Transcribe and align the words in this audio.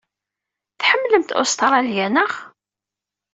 Tḥemmlemt 0.79 1.35
Ustṛalya, 1.41 2.07
naɣ? 2.09 2.33